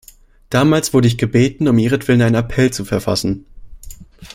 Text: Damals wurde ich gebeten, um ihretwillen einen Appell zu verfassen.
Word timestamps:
Damals 0.49 0.95
wurde 0.95 1.07
ich 1.07 1.19
gebeten, 1.19 1.67
um 1.67 1.77
ihretwillen 1.77 2.23
einen 2.23 2.33
Appell 2.33 2.73
zu 2.73 2.85
verfassen. 2.85 3.45